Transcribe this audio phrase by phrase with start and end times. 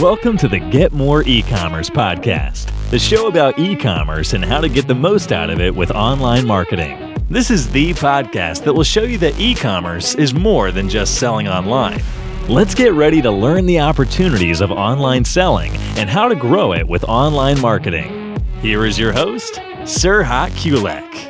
[0.00, 4.88] Welcome to the Get More E-commerce podcast, the show about e-commerce and how to get
[4.88, 7.14] the most out of it with online marketing.
[7.28, 11.48] This is the podcast that will show you that e-commerce is more than just selling
[11.48, 12.02] online.
[12.48, 16.88] Let's get ready to learn the opportunities of online selling and how to grow it
[16.88, 18.42] with online marketing.
[18.62, 21.29] Here is your host, Sirhat Kulek.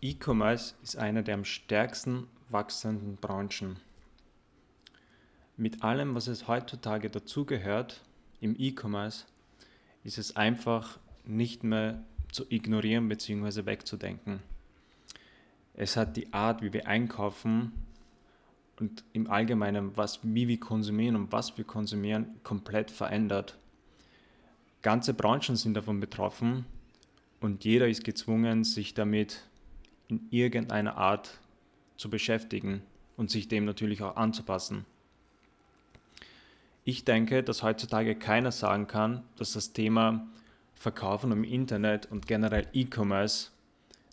[0.00, 3.76] E-Commerce ist eine der am stärksten wachsenden Branchen.
[5.56, 8.04] Mit allem, was es heutzutage dazugehört
[8.40, 9.24] im E-Commerce,
[10.04, 13.66] ist es einfach nicht mehr zu ignorieren bzw.
[13.66, 14.40] wegzudenken.
[15.74, 17.72] Es hat die Art, wie wir einkaufen
[18.78, 23.58] und im Allgemeinen, was, wie wir konsumieren und was wir konsumieren, komplett verändert.
[24.82, 26.66] Ganze Branchen sind davon betroffen
[27.40, 29.42] und jeder ist gezwungen, sich damit
[30.08, 31.38] in irgendeiner Art
[31.96, 32.82] zu beschäftigen
[33.16, 34.86] und sich dem natürlich auch anzupassen.
[36.84, 40.26] Ich denke, dass heutzutage keiner sagen kann, dass das Thema
[40.74, 43.50] Verkaufen im Internet und generell E-Commerce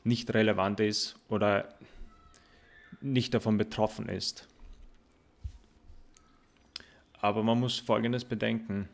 [0.03, 1.73] nicht relevant ist oder
[3.01, 4.47] nicht davon betroffen ist.
[7.21, 8.89] Aber man muss Folgendes bedenken.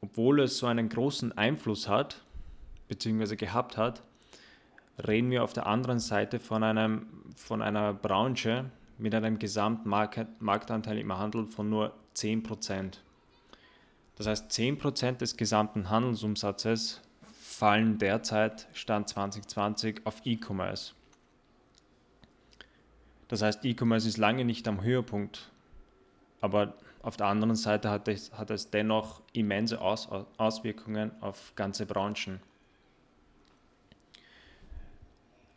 [0.00, 2.22] Obwohl es so einen großen Einfluss hat,
[2.88, 4.02] beziehungsweise gehabt hat,
[5.06, 7.06] reden wir auf der anderen Seite von, einem,
[7.36, 12.98] von einer Branche mit einem Gesamtmarktanteil im Handel von nur 10%.
[14.16, 17.00] Das heißt, 10% des gesamten Handelsumsatzes
[17.40, 20.92] fallen derzeit, Stand 2020, auf E-Commerce.
[23.28, 25.50] Das heißt, E-Commerce ist lange nicht am Höhepunkt,
[26.40, 31.86] aber auf der anderen Seite hat es, hat es dennoch immense Aus, Auswirkungen auf ganze
[31.86, 32.40] Branchen.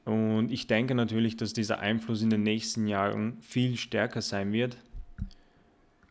[0.06, 4.78] Und ich denke natürlich, dass dieser Einfluss in den nächsten Jahren viel stärker sein wird.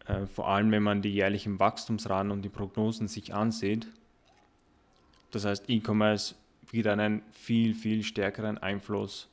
[0.07, 3.87] Äh, vor allem, wenn man die jährlichen Wachstumsraten und die Prognosen sich ansieht.
[5.31, 6.35] Das heißt, E-Commerce
[6.71, 9.29] wird einen viel, viel stärkeren Einfluss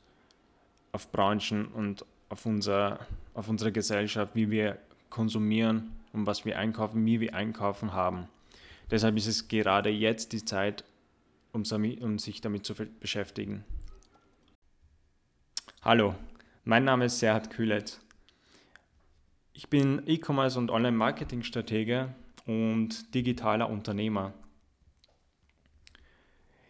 [0.92, 4.78] auf Branchen und auf, unser, auf unsere Gesellschaft, wie wir
[5.08, 8.28] konsumieren und was wir einkaufen, wie wir einkaufen haben.
[8.90, 10.84] Deshalb ist es gerade jetzt die Zeit,
[11.52, 11.62] um,
[12.00, 13.64] um sich damit zu beschäftigen.
[15.82, 16.14] Hallo,
[16.64, 18.02] mein Name ist Serhat Kühlet.
[19.54, 22.14] Ich bin E-Commerce und Online-Marketing-Stratege
[22.44, 24.34] und digitaler Unternehmer.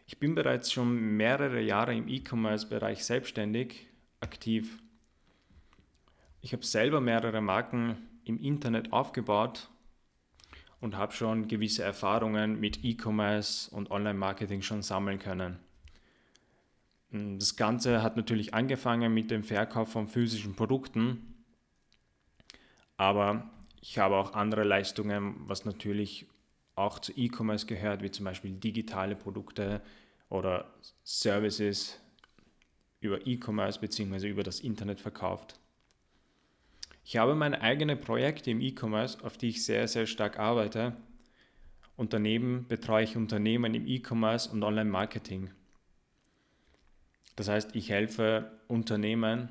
[0.06, 3.88] Ich bin bereits schon mehrere Jahre im E-Commerce-Bereich selbstständig
[4.20, 4.81] aktiv.
[6.41, 9.70] Ich habe selber mehrere Marken im Internet aufgebaut
[10.81, 15.59] und habe schon gewisse Erfahrungen mit E-Commerce und Online-Marketing schon sammeln können.
[17.10, 21.44] Mm, das Ganze hat natürlich angefangen mit dem Verkauf von physischen Produkten,
[22.97, 23.50] aber
[23.81, 26.26] ich habe auch andere Leistungen, was natürlich
[26.75, 29.81] auch zu E-Commerce gehört, wie zum Beispiel digitale Produkte
[30.28, 31.99] oder Services
[33.00, 34.28] über E-Commerce bzw.
[34.28, 35.59] über das Internet verkauft.
[37.04, 40.97] Ich habe meine eigenen Projekte im E-Commerce, auf die ich sehr, sehr stark arbeite.
[41.97, 45.50] Und daneben betreue ich Unternehmen im E-Commerce und Online-Marketing.
[47.40, 49.48] Das heißt, ich helfe Unternehmen,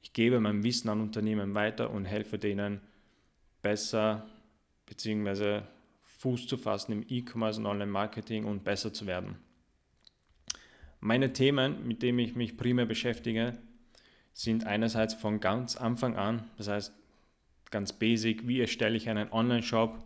[0.00, 2.80] ich gebe mein Wissen an Unternehmen weiter und helfe denen
[3.60, 4.26] besser
[4.86, 5.60] bzw.
[6.00, 9.36] Fuß zu fassen im E-Commerce und Online-Marketing und besser zu werden.
[11.00, 13.58] Meine Themen, mit denen ich mich primär beschäftige,
[14.32, 16.94] sind einerseits von ganz Anfang an, das heißt
[17.70, 20.02] ganz basic, wie erstelle ich einen Online-Shop,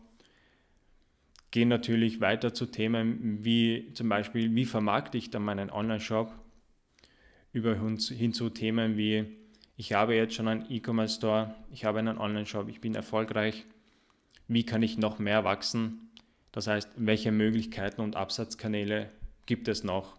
[1.53, 6.42] gehen natürlich weiter zu Themen wie zum Beispiel, wie vermarkte ich dann meinen Online-Shop,
[7.52, 9.26] über hin zu Themen wie,
[9.76, 13.66] ich habe jetzt schon einen E-Commerce-Store, ich habe einen Online-Shop, ich bin erfolgreich,
[14.49, 16.10] wie kann ich noch mehr wachsen?
[16.50, 19.10] Das heißt, welche Möglichkeiten und Absatzkanäle
[19.46, 20.16] gibt es noch?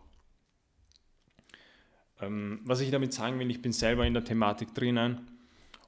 [2.22, 5.28] Ähm, was ich damit sagen will, ich bin selber in der Thematik drinnen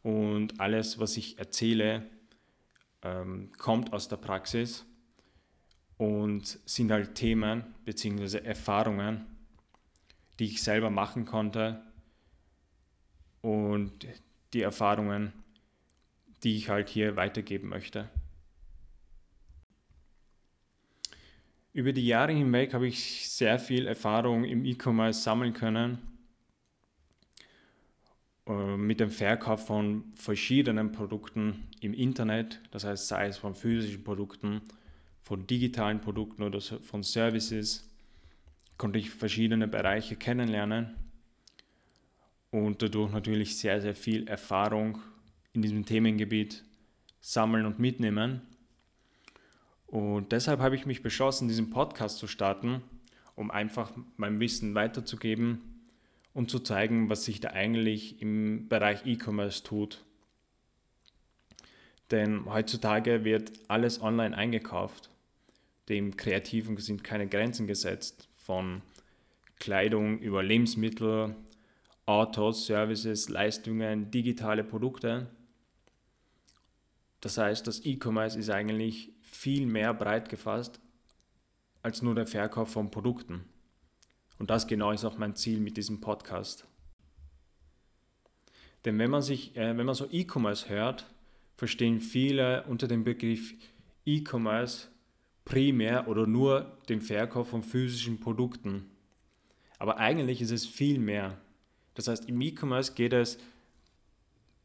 [0.03, 2.03] und alles, was ich erzähle,
[3.01, 4.85] ähm, kommt aus der Praxis
[5.97, 8.39] und sind halt Themen bzw.
[8.39, 9.25] Erfahrungen,
[10.39, 11.81] die ich selber machen konnte
[13.41, 14.07] und
[14.53, 15.33] die Erfahrungen,
[16.43, 18.09] die ich halt hier weitergeben möchte.
[21.73, 25.99] Über die Jahre hinweg habe ich sehr viel Erfahrung im E-Commerce sammeln können
[28.47, 34.03] äh, mit dem Verkauf von verschiedenen Produkten im Internet, das heißt sei es von physischen
[34.03, 34.61] Produkten,
[35.21, 37.89] von digitalen Produkten oder von Services
[38.77, 40.95] konnte ich verschiedene Bereiche kennenlernen.
[42.51, 44.99] und dadurch natürlich sehr, sehr viel Erfahrung
[45.51, 46.63] in diesem Themengebiet
[47.19, 48.41] sammeln und mitnehmen.
[49.87, 52.81] Und deshalb habe ich mich beschlossen, diesen Podcast zu starten,
[53.35, 55.81] um einfach mein Wissen weiterzugeben
[56.33, 60.05] und zu zeigen, was sich da eigentlich im Bereich E-Commerce tut.
[62.11, 65.09] Denn heutzutage wird alles online eingekauft.
[65.89, 68.83] Dem Kreativen sind keine Grenzen gesetzt, von
[69.57, 71.35] Kleidung über Lebensmittel,
[72.05, 75.27] Autos, Services, Leistungen, digitale Produkte.
[77.21, 80.79] Das heißt, das E-Commerce ist eigentlich viel mehr breit gefasst
[81.81, 83.45] als nur der Verkauf von Produkten.
[84.37, 86.67] Und das genau ist auch mein Ziel mit diesem Podcast.
[88.83, 91.07] Denn wenn man sich, äh, wenn man so E-Commerce hört,
[91.57, 93.55] verstehen viele unter dem Begriff
[94.05, 94.89] E-Commerce
[95.45, 98.89] primär oder nur den Verkauf von physischen Produkten.
[99.77, 101.37] Aber eigentlich ist es viel mehr.
[101.93, 103.37] Das heißt, im E-Commerce geht es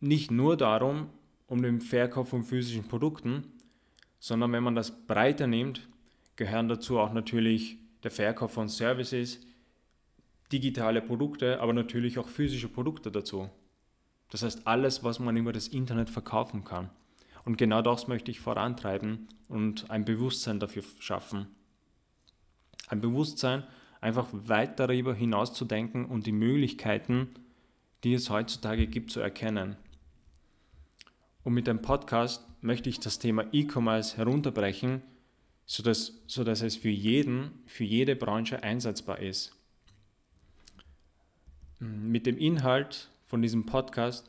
[0.00, 1.10] nicht nur darum,
[1.46, 3.44] um den Verkauf von physischen Produkten,
[4.18, 5.88] sondern wenn man das breiter nimmt,
[6.36, 9.40] gehören dazu auch natürlich der Verkauf von Services,
[10.52, 13.50] digitale Produkte, aber natürlich auch physische Produkte dazu.
[14.30, 16.90] Das heißt, alles, was man über das Internet verkaufen kann.
[17.44, 21.46] Und genau das möchte ich vorantreiben und ein Bewusstsein dafür schaffen.
[22.88, 23.64] Ein Bewusstsein,
[24.00, 27.28] einfach weit darüber hinaus zu denken und die Möglichkeiten,
[28.04, 29.76] die es heutzutage gibt, zu erkennen.
[31.44, 35.02] Und mit dem Podcast möchte ich das Thema E-Commerce herunterbrechen,
[35.66, 39.56] sodass, sodass es für jeden, für jede Branche einsetzbar ist.
[41.78, 44.28] Mit dem Inhalt von diesem Podcast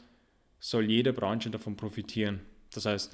[0.60, 2.42] soll jede Branche davon profitieren.
[2.74, 3.12] Das heißt,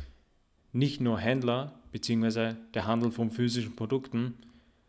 [0.71, 2.53] nicht nur Händler bzw.
[2.73, 4.35] der Handel von physischen Produkten,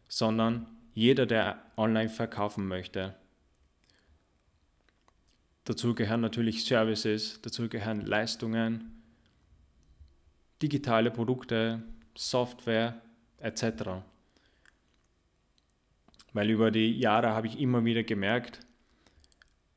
[0.08, 3.14] sondern jeder, der online verkaufen möchte.
[5.64, 9.02] Dazu gehören natürlich Services, dazu gehören Leistungen,
[10.62, 11.82] digitale Produkte,
[12.16, 13.00] Software
[13.38, 14.02] etc.
[16.32, 18.60] Weil über die Jahre habe ich immer wieder gemerkt,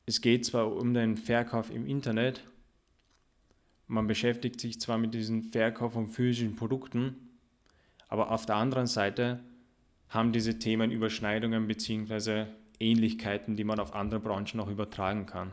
[0.06, 2.42] es geht zwar um den Verkauf im Internet,
[3.92, 7.14] man beschäftigt sich zwar mit diesem Verkauf von physischen Produkten,
[8.08, 9.40] aber auf der anderen Seite
[10.08, 12.46] haben diese Themen Überschneidungen bzw.
[12.80, 15.52] Ähnlichkeiten, die man auf andere Branchen auch übertragen kann.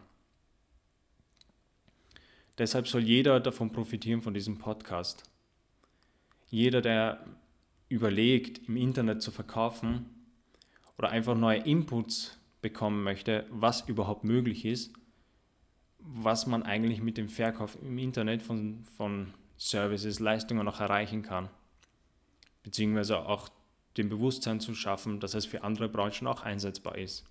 [2.58, 5.24] Deshalb soll jeder davon profitieren von diesem Podcast.
[6.50, 7.26] Jeder, der
[7.90, 10.06] überlegt, im Internet zu verkaufen
[10.98, 14.94] oder einfach neue Inputs bekommen möchte, was überhaupt möglich ist,
[16.00, 21.50] was man eigentlich mit dem Verkauf im Internet von, von Services, Leistungen noch erreichen kann,
[22.64, 23.50] beziehungsweise auch
[23.98, 27.26] dem Bewusstsein zu schaffen, dass es für andere Branchen auch einsetzbar ist.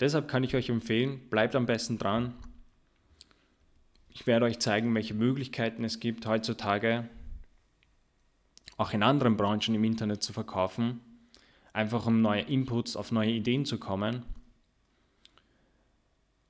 [0.00, 2.34] Deshalb kann ich euch empfehlen, bleibt am besten dran.
[4.10, 7.08] Ich werde euch zeigen, welche Möglichkeiten es gibt, heutzutage
[8.76, 11.00] auch in anderen Branchen im Internet zu verkaufen,
[11.72, 14.22] einfach um neue Inputs, auf neue Ideen zu kommen.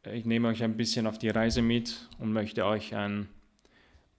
[0.04, 3.28] Ich nehme euch ein bisschen auf die Reise mit und möchte euch ein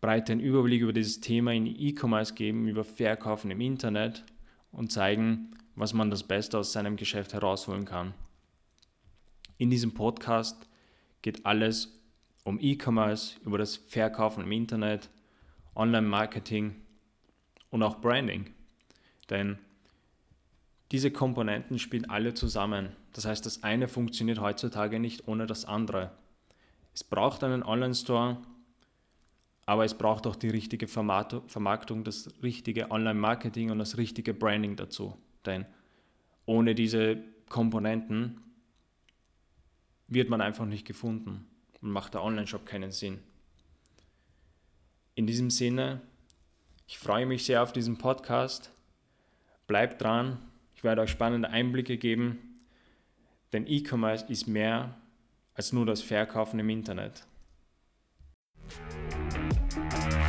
[0.02, 4.26] breiten Überblick über dieses Thema in E-Commerce geben, über Verkaufen im Internet
[4.74, 8.14] und zeigen, was man das Beste aus seinem Geschäft herausholen kann.
[9.58, 10.68] In diesem Podcast
[11.22, 11.98] geht alles
[12.44, 15.10] um E-Commerce, über das Verkaufen im Internet,
[15.76, 16.76] Online-Marketing
[17.70, 18.54] und auch Branding.
[19.30, 19.60] Denn
[20.92, 22.90] diese Komponenten spielen alle zusammen.
[23.14, 26.12] Das heißt, das eine funktioniert heutzutage nicht ohne das andere.
[26.94, 28.38] Es braucht einen Online-Store,
[29.66, 35.18] aber es braucht auch die richtige Vermarktung, das richtige Online-Marketing und das richtige Branding dazu.
[35.46, 35.66] Denn
[36.46, 38.42] ohne diese Komponenten
[40.08, 41.48] wird man einfach nicht gefunden
[41.82, 43.20] und macht der Online-Shop keinen Sinn.
[45.16, 46.02] In diesem Sinne,
[46.88, 48.72] ich freue mich sehr auf diesen Podcast.
[49.68, 50.40] Bleibt dran,
[50.74, 52.49] ich werde euch spannende Einblicke geben,
[53.54, 54.96] denn E-Commerce ist mehr
[55.54, 57.24] als nur das Verkaufen im Internet.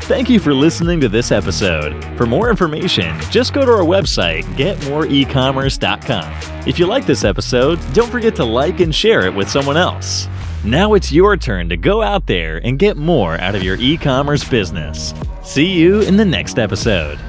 [0.09, 1.95] Thank you for listening to this episode.
[2.17, 6.67] For more information, just go to our website, getmoreecommerce.com.
[6.67, 10.27] If you like this episode, don't forget to like and share it with someone else.
[10.65, 13.97] Now it's your turn to go out there and get more out of your e
[13.97, 15.15] commerce business.
[15.43, 17.21] See you in the next episode.